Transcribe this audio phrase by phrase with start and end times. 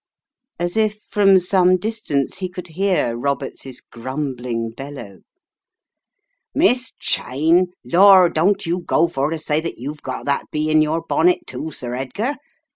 [0.57, 5.19] As if from some distance he could hear Roberts's grumbling bellow:
[6.55, 7.67] "Miss Cheyne?
[7.85, 11.69] Lor', don't you go for to say you've got that bee in your bonnet, too,
[11.69, 12.33] Sir Edgar.